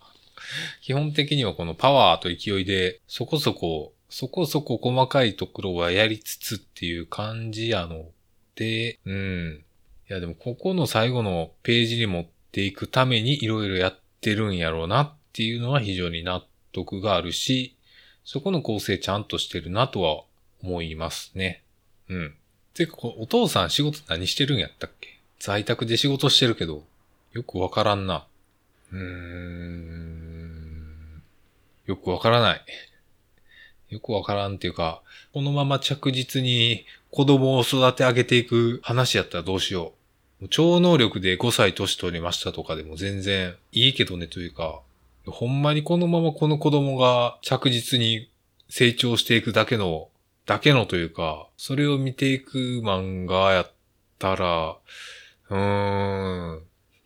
[0.81, 8.05] 基本的にはこのパワーと勢いでそこそこ、そこそこ細かいところはやりつつっていう感じやの
[8.55, 9.63] で、うん。
[10.09, 17.77] いやでもここの最後のページに持っていくためにいろいろやってるんやろうなっていうのは非常に納得があるし、
[18.25, 20.23] そこの構成ちゃんとしてるなとは
[20.63, 21.61] 思いますね。
[22.09, 22.35] うん。
[22.73, 25.19] てか、お父さん仕事何してるんやったっけ？
[25.39, 26.83] 在宅で仕事してるけど、
[27.33, 28.25] よくわからんな。
[28.91, 30.23] うーん。
[31.85, 32.61] よくわからない。
[33.89, 35.01] よくわからんっていうか、
[35.33, 39.93] このまま着実に子供を育て上げていく話やったらどうしよ
[40.41, 40.47] う。
[40.49, 44.81] 超能力で5歳年取りましたとかでも全然いいけどねというか、
[45.25, 48.29] ほんまにこのままこの子供が着実に
[48.69, 50.09] 成長していくだけの、
[50.45, 53.71] だけのというか、それを見ていく漫画やっ
[54.19, 54.77] たら、
[55.49, 56.63] うーん。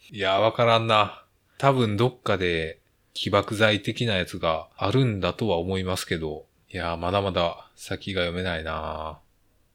[0.09, 1.23] いや、わからんな。
[1.57, 2.79] 多分どっかで
[3.13, 9.19] 起爆剤的なやつがあるんだとは思いますけど、いや、まだまだ先が読めないな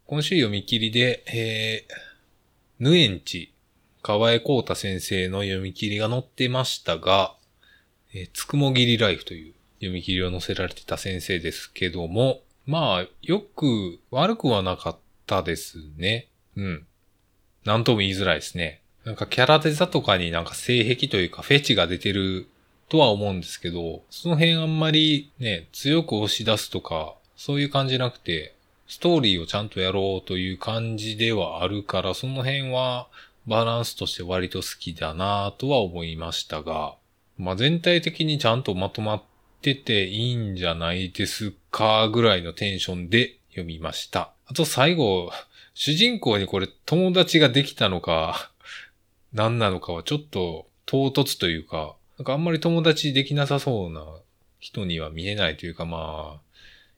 [0.06, 1.92] 今週読み切りで、えー、
[2.80, 3.54] ヌエンチ、
[4.02, 7.34] 河江光太先生の読み切りが載ってましたが、
[8.14, 14.96] えー、つくもぎりライフという読み切りを載せられてた先生ですけども、まあ、よく、悪くはなかっ
[15.26, 16.28] たですね。
[16.56, 16.86] うん。
[17.64, 18.82] なんとも言いづらいですね。
[19.04, 22.46] なんかキャラデザとかになんか性癖というかフェチが出てる
[22.88, 28.54] とは思うんですけど、その辺あんまりね、強く押し出すとか、そういう感じなくて、
[28.86, 33.08] ストーリーをちゃんとやろうという感じではあるから、その辺は
[33.46, 36.94] バランスとして割と好きだなぁとは思いましたが、
[37.42, 39.22] まあ、全体的にちゃんとまとまっ
[39.60, 44.32] てていいんじゃないですかぐらいのテンションで読みました。
[44.46, 45.30] あと最後、
[45.74, 48.50] 主人公にこれ友達ができたのか、
[49.32, 54.04] 何なのかはちょっと唐突というか、なんかあんまり友達できなさそうな
[54.60, 56.40] 人には見えないというかまあ、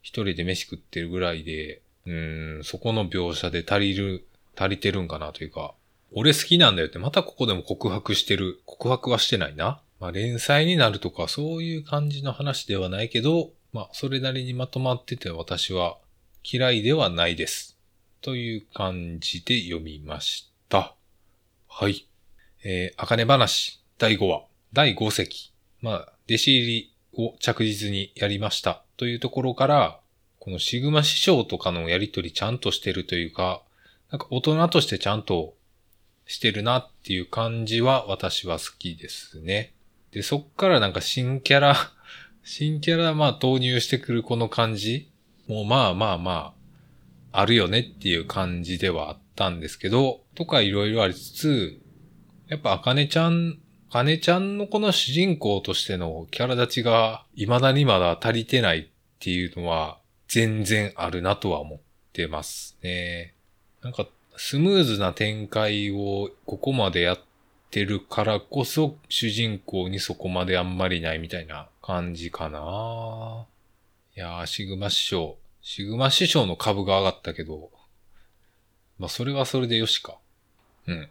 [0.03, 4.27] 一人で飯食ってるぐらいで、うん、そこの描写で足りる、
[4.57, 5.75] 足りてるんかなというか、
[6.13, 8.61] 俺好きなんだよってまたここでも告白してる。
[8.67, 9.81] 告白はしてないな。
[10.05, 15.97] まあ連載になるとかそういう感じの話ではないけど、まあそれなりにまとまってて私は
[16.45, 17.79] 嫌いではないです。
[18.21, 20.95] という感じで読みました。
[21.69, 22.07] はい。
[22.65, 25.55] えー、あかね話第5話、第5席。
[25.81, 30.01] まあ、弟子入りを着実にやりましたというところから、
[30.39, 33.63] このシグマ師匠とかのやりとりちゃんとしてるというか、
[34.11, 35.55] なんか大人としてちゃんと
[36.27, 39.74] してるなっていう感じは私は好きですね。
[40.15, 41.77] で、そっからなんか新キャラ
[42.45, 45.11] 新キャラまあ投入してくるこの感じ
[45.49, 46.55] もうまあまあま
[47.33, 51.81] あ、あるよねっていう感じではあったんですけど、とかいろいろありつつ、
[52.49, 53.59] やっぱあかねちゃん
[53.91, 58.87] あかねちゃんのこの主人公としてのキャラ立ちが未だにまだ足りてないっ
[59.19, 59.99] ていうのは
[60.29, 61.81] 全然あるなとは思っ
[62.13, 63.35] てますね。
[63.83, 67.34] なんかスムーズな展開をここまでやって
[67.75, 73.47] てるからこそ主人公にそこまであんまりないみたいな感じかな。
[74.17, 75.37] いやー、シグマ師匠。
[75.61, 77.71] シグマ師匠の株が上がったけど、
[79.01, 80.19] まあそれはそれでよしか。
[80.87, 81.09] うん。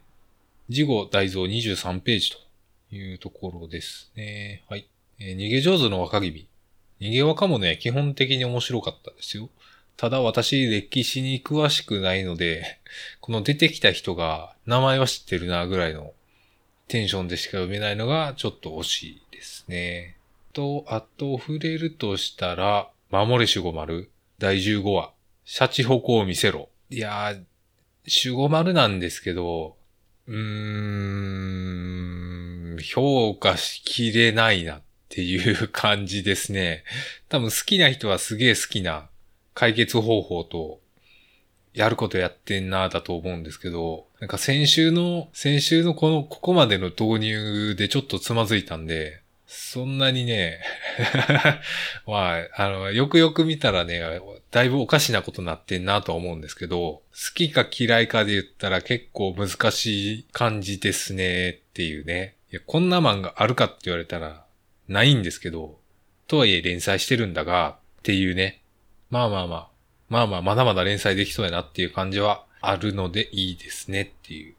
[0.70, 2.44] 事後大蔵23ページと。
[2.90, 4.62] いうところですね。
[4.68, 4.88] はい。
[5.18, 6.46] えー、逃げ上手の若君。
[7.00, 9.50] 逃げ若もね、基本的に面白かったですよ。
[9.96, 12.80] ただ私、歴史に詳しくないので、
[13.20, 16.13] この出てきた人が名前は知ってるなぐらいの
[16.88, 20.16] テンションでしか読めないのがちょっと惜しいですね。
[20.52, 25.12] と、あと触れるとしたら、守れ守護丸第15話、
[25.44, 26.68] シャチホコを見せろ。
[26.90, 27.42] いやー、
[28.26, 29.76] 守護丸なんですけど、
[30.26, 30.36] うー
[32.74, 36.84] ん、評価しきれないなっていう感じですね。
[37.28, 39.08] 多分好きな人はすげえ好きな
[39.54, 40.80] 解決方法と、
[41.74, 50.60] やることやってんなだと思うんですけど、なんか先週の、先週のこの、ここまでの導入でちょっとつまずいたんで、そんなにね
[52.06, 54.00] まあ、あの、よくよく見たらね、
[54.50, 57.02] だいぶおかしなことになってんなとは思うんですけど、好
[57.34, 62.34] きか嫌いかで言ったら結構難しい感じですねっていうね。
[62.52, 64.44] いや、こんな漫画あるかって言われたら、
[64.88, 65.78] ないんですけど、
[66.28, 68.60] とはいえ連載してるんだが、っていうね。
[69.10, 69.68] まあまあまあ、
[70.08, 74.54] まあまあ、まだまだ連載できそうやなっていう感じはあるのでいいですねっていう。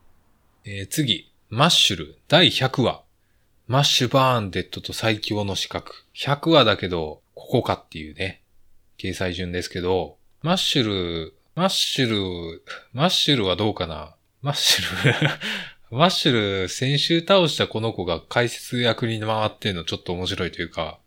[0.65, 3.01] えー、次、マッシュル第100話。
[3.67, 6.05] マッシュバーンデッドと最強の刺客。
[6.15, 8.41] 100話だけど、ここかっていうね、
[8.97, 10.83] 掲載順ですけど、マッシュ
[11.27, 14.15] ル、マッシュル、マッシュルはどうかな？
[14.41, 15.29] マッシュル
[15.97, 20.99] マッシュル、先週倒したこの子が解説役に回ってんのちょっと面白いというか、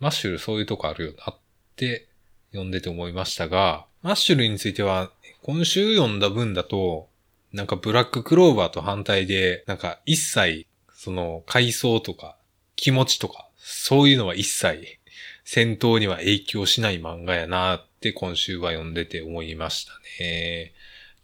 [0.00, 1.38] マッシュルそういうとこあるよなっ
[1.76, 2.08] て
[2.52, 5.10] 読んでて思いましたが、マッシュルについては、
[5.42, 7.08] 今週読んだ分だと、
[7.52, 10.66] なんかブラッククローバーと反対で、なんか一切
[11.02, 12.36] その、階層とか、
[12.76, 15.00] 気持ちとか、そういうのは一切、
[15.44, 20.72] 戦闘には影響しない漫画やなって今週は読んでて思いましたね。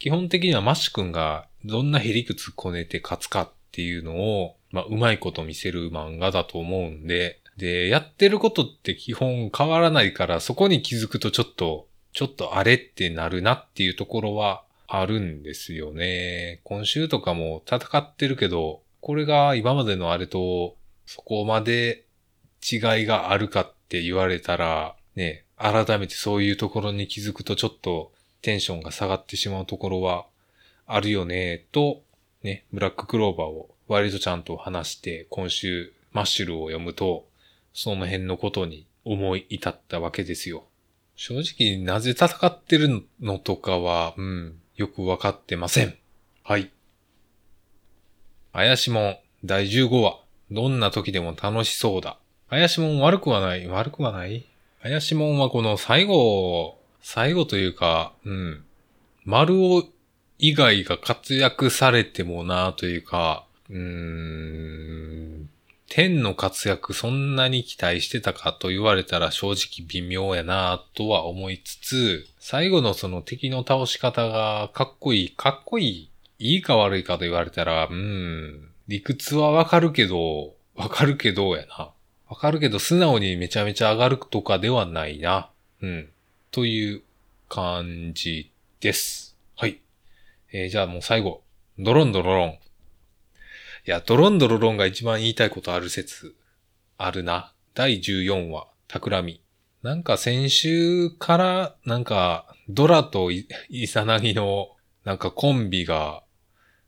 [0.01, 16.61] 基本的にはマッシュ君がどんなヘリクツこねて勝つかっていうのを、まあ、うまいこと見せる漫画だと思うんで、で、やってることって基本変わらないから、そこに気づくとちょっと、ちょっとあれってなるなっていうところはあるんですよね。
[16.65, 22.05] 今週とかも戦ってるけど、これが今までのあれとそこまで
[22.63, 30.27] 違いがあるかって言われたら、ね、改めてそういうところに気づくとちょっとテンションが下がってしまうところは
[30.87, 32.03] あるよね、と、
[32.43, 37.28] ね、ブラッククローバーを割とちゃんと話して今週マッシュルを読むと、
[37.81, 40.65] その辺のことに思い至ったわけですよ。
[41.15, 45.95] 正直なぜ戦ってるのとかは、うん、よくわかってません。
[46.43, 46.73] はい。
[48.53, 50.19] 怪しもん第15話。
[50.51, 52.19] どんな時でも楽しそうだ。
[52.51, 53.69] 怪しもん悪くはない。
[53.69, 54.45] 悪くはない？
[54.83, 58.65] 怪しもんはこの最後、最後というか、うん。
[59.25, 59.85] 丸尾
[60.41, 65.38] 以外が活躍されてもなというか、うーん。
[65.89, 81.91] 天の活躍そんなに期待してたかと言われたら正直微妙やなとは思いつつ、最後のその敵の倒し方がかっこいい、かっこいいいいか悪いかと言われたら、うん、理屈はわかるけど、わかるけどやな。
[82.29, 85.51] わかるけど素直にめちゃめちゃ上がるとかではないな。
[85.83, 86.09] うん。
[86.53, 87.03] という
[87.49, 89.37] 感じです。
[89.57, 89.81] はい。
[90.53, 91.43] えー、じゃあもう最後。
[91.79, 92.59] ドロンドロロン。
[93.89, 96.35] いや、ドロンドロロンが一番言いたいことある説。
[96.99, 97.55] あるな。
[97.73, 99.43] 第14話、企み。
[99.83, 106.23] なんか先週から、なんか、ドラとイイサナギの、なんかコンビが、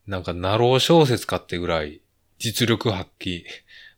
[0.07, 2.03] なんか、ナロー小説かってぐらい、
[2.39, 3.45] 実力発揮。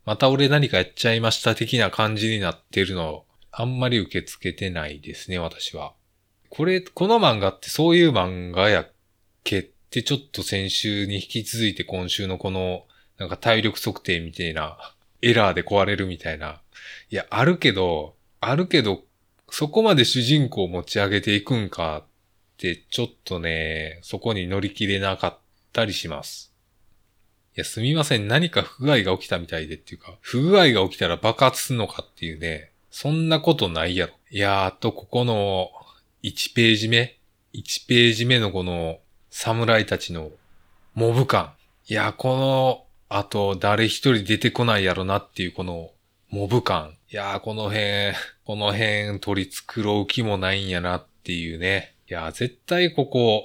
[0.04, 5.94] また俺何かやっちゃいました的な感じになってるの、あんまり受け付けてないですね、私は。
[6.50, 8.92] これ、この漫画ってそういう漫画やっ
[9.42, 12.86] けってちょっと先週に引き続いて今週のこの、
[13.22, 14.76] なんか体力測定みたいな、
[15.22, 16.60] エラーで壊れるみたいな。
[17.08, 19.04] いや、あるけど、あるけど、
[19.48, 22.04] そこまで主人公を持ち上げていくんかっ
[22.56, 25.38] て、ちょっとね、そこに乗り切れなかっ
[25.72, 26.52] たりします。
[27.54, 28.26] いや、すみません。
[28.26, 34.14] 何か不具合が起きたみたいでっていうか、不具合が起きたら爆発するのかっていうね、そんなことないやろ。
[34.32, 35.70] いやー、あとここの
[36.24, 37.20] 1ページ目、
[37.54, 38.98] 1ページ目のこの
[39.30, 40.32] 侍たちの
[40.94, 41.52] モブ感。
[41.88, 45.90] いや、この、あと誰一人出てこないやろなっていうこの
[46.30, 46.96] モブ感。
[47.10, 48.14] いやー、この辺、
[48.46, 51.94] この辺取り繕う気もないんやなっていうね。
[52.08, 53.44] いやー、絶対ここ、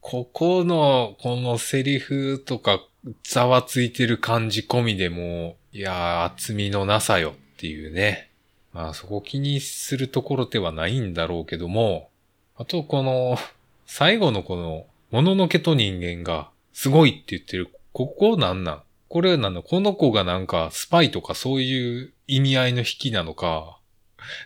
[0.00, 2.80] ここの、このセリフとか、
[3.24, 8.30] ざわついてる感じ込みでも、いやー、厚みのなさよっていうね。
[8.74, 12.10] まあ、そこ気にするところではないんだろうけども、
[12.54, 13.38] あとこの、
[13.86, 18.82] 最後のこの、もののけと人間が、すごいって言ってる、ここなんなん？
[19.08, 19.62] これなんだ？
[19.62, 23.80] この子がなんか、スパイとかそういう意味合いの引きなのか、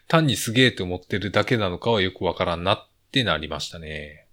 [0.09, 4.26] 単にすげえと思ってるだけなのかはよくわからんなってなりましたね。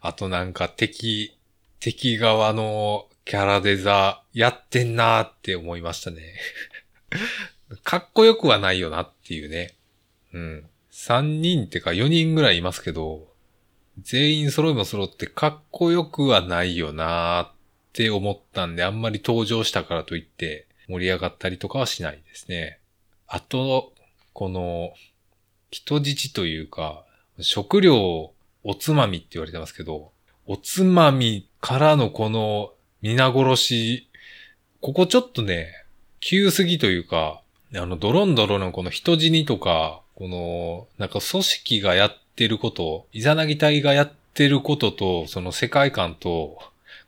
[0.00, 1.36] あとなんか敵、
[1.78, 6.22] 敵側のキャラデザやってんなーって思いましたね。
[7.84, 9.76] かっこよくはないよなっていうね。
[10.32, 10.66] うん。
[10.90, 13.28] 3人ってか4人ぐらいいますけど、
[14.00, 17.50] 全員揃いも揃ってかっこよくはないよなーっ
[17.96, 22.78] って思ったんで、あんまり登場したからといって盛り上がったりとかはしないですね。
[23.26, 23.94] あと、
[24.34, 24.92] この、
[25.70, 27.06] 人質というか、
[27.40, 28.32] 食料
[28.64, 30.12] おつまみって言われてますけど、
[30.44, 34.08] おつまみからのこの皆殺し、
[34.82, 35.72] ここちょっとね、
[36.20, 37.40] 急すぎというか、
[37.74, 46.58] あの、ドロンドロのこの人死にとか、この、なんか組織がやってること、イザナギ隊がやってることと、その世界観と、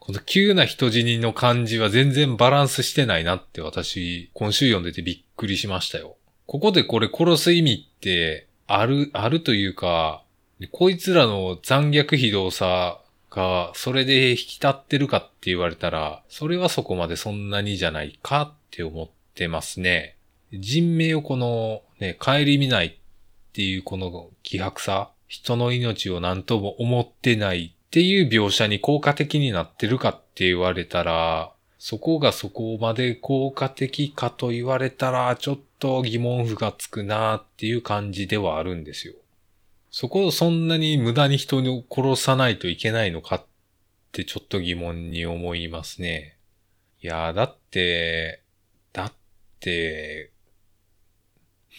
[0.09, 6.16] この急な人死にの感じは全然バランスしてないなって私、今週読んでてびっくりしましたよ。
[6.46, 10.24] ここでこれ殺す意味って、ある、あるというか、
[10.72, 20.16] こいつらの残虐非道さが、それで引き立ってるかって言われたら、それはそこまでそんなにじゃないかって思ってますね。
[20.54, 22.92] 人命をこの、ね、帰り見ないっ
[23.52, 39.14] ていうこの気迫さ、人の命を何とも思ってないっていう描写に効果的になってるかって言われたら、そこがそこまで効果的かと言われたら、ちょっと疑問符がつくなっていう感じではあるんですよ。
[39.91, 43.47] そこをそんなに無駄に人を殺さないといけないのかっ
[44.12, 46.36] てちょっと疑問に思いますね。
[47.01, 48.43] いやー、だって、
[48.93, 49.12] だっ
[49.61, 50.30] て、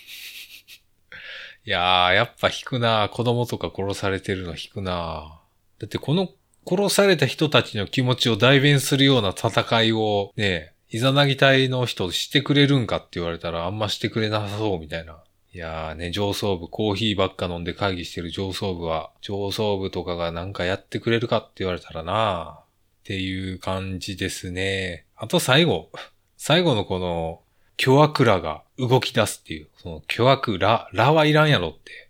[1.66, 5.39] いやー、やっぱ引くな子供とか殺されてるの引くな
[5.80, 6.30] だってこの
[6.68, 15.24] 殺された人たちの気持ちを代弁するような戦いをね、イザナギ隊の人してくれるんかって言われたらあんましてくれなさそうみたいな。
[15.52, 22.66] いやーね、上層部、コーヒーばっか飲んで会議してる上層部は、上層部とかがなんかやってくれるかって言われたらなっ
[23.04, 25.06] ていう感じですね。
[25.16, 25.90] あと最後、
[26.38, 27.42] 最後のこの、
[27.78, 32.10] 巨悪らが動き出すっていう、その巨悪ら、らはいらんやろって。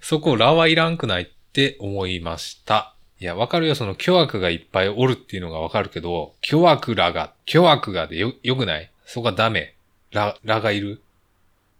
[0.00, 2.94] そこらはいらんくないっって思いました。
[3.20, 3.74] いや、わかるよ。
[3.74, 8.90] その巨悪がいっぱいおるっていうのがわかるけど、巨悪らが、巨悪がでよ、よくない？
[9.04, 9.74] そこはダメ。
[10.12, 11.02] ら、らがいる？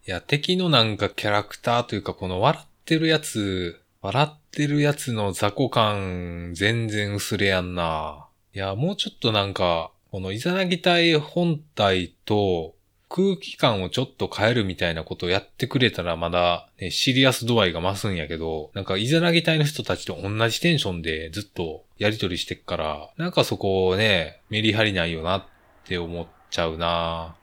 [0.07, 8.27] いや、敵のなんかキャラクターというか、この笑ってるやつ、笑ってるやつの雑魚感、全然薄れやんな。
[8.55, 12.75] いや、もうちょっとなんか、このイザナギ隊本体と
[13.09, 25.45] 空気感をちょっと変えるみたいなことをやってくれたらまだ、ね、シリアス度合いが増すんやけど、なんかイザナギ隊の人たちと同じテンションでずっとやりとりしてっから、なんかそこをね、メリハリないよなっ
[25.87, 27.37] て思っちゃうな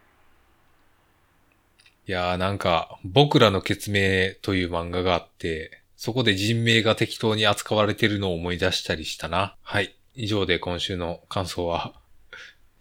[2.07, 9.55] いやーなんか、僕らの決命という漫画があって、そこで人命が適当に扱われてるのを思い出したりしたな。
[9.63, 9.95] はい。
[10.13, 11.93] 以上で今週の感想は。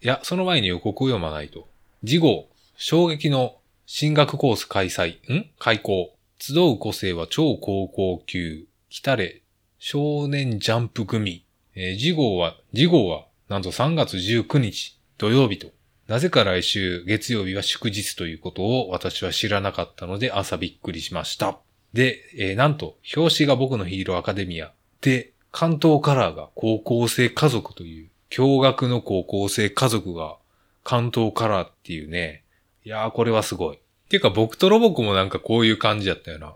[0.03, 1.67] いや、その前に予告を読まないと。
[2.05, 2.47] 次号、
[2.77, 3.55] 衝撃の
[3.85, 5.49] 進学コース開催、ん？
[5.59, 6.13] 開校。
[6.37, 8.65] 集う個性は超高校級。
[8.89, 9.41] 来たれ、
[9.79, 11.45] 少年ジャンプ組。
[11.75, 15.67] えー次号は、次号は、なんと3月19日、土曜日と
[16.07, 21.57] なぜか来週月曜日は祝日ということを私は知らなかったので朝びっくりしました。
[21.93, 24.71] で、えーなんと、表紙が僕のヒーローアカデミア
[25.01, 30.35] で、関東カラーが高校生家族という、驚愕の高校生家族が
[30.83, 32.43] 関東カラーっていうね。
[32.85, 33.77] いやーこれはすごい。
[33.77, 33.79] っ
[34.09, 36.55] ていうか僕とロボコもなんかこういう感じやったよな。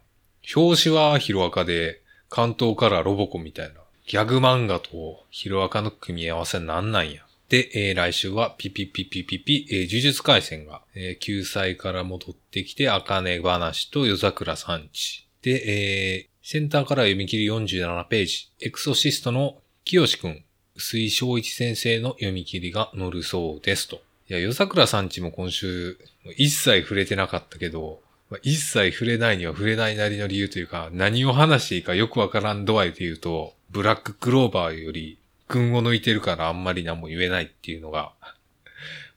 [0.55, 3.81] 表紙はヒロアカで、関東カラーロボコみたいな。
[4.07, 7.25] ギャグ漫画とヒロアカの組み合わせなんなんや。
[7.49, 15.27] で、えー来週はピピピピピピ、えー呪術回戦が、えー救済から戻ってきて、茜話と夜桜産地。
[15.41, 20.43] で、えーセンターから読み切り47ページ、エクソシストの清志くん、
[20.75, 23.97] 薄井正一先生の読み切りが載るそうですと。
[24.29, 25.97] いや、夜桜さんちも今週、
[26.35, 35.17] 一切触れてなかったけど、まあ一切触れないには触れないなりの理由というか、何を話していいかよくわからん度合いで言うと、ブラッククローバーより、
[35.47, 38.11] 群を抜いてるからあんまり何も言えないっていうのが、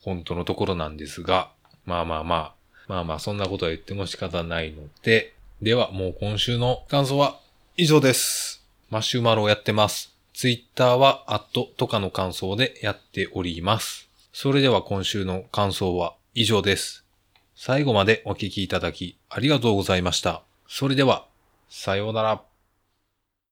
[0.02, 1.50] 本当のところなんですが、
[1.84, 2.54] まあまあまあ、
[2.88, 7.38] まあまあそんなことは言っても仕方ないので、ではもう今週の感想は
[7.76, 8.64] 以上です。
[8.90, 10.14] マシュマロをやってます。
[10.34, 14.08] ツイッターはアットとかの感想でやっております。
[14.32, 17.04] それでは今週の感想は以上です。
[17.54, 20.42] 最後までお聴きいただきありがとうございました。
[20.66, 21.26] それでは、
[21.68, 22.51] さようなら。